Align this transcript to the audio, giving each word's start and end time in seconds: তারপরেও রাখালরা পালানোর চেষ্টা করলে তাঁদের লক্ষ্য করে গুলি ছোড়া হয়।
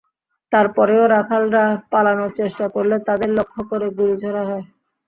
তারপরেও 0.51 1.03
রাখালরা 1.07 1.63
পালানোর 1.91 2.31
চেষ্টা 2.39 2.65
করলে 2.75 2.95
তাঁদের 3.07 3.29
লক্ষ্য 3.37 3.61
করে 3.69 3.87
গুলি 3.97 4.15
ছোড়া 4.23 4.43
হয়। 4.49 4.65